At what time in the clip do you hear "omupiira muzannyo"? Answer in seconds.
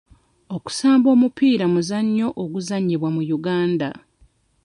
1.15-2.27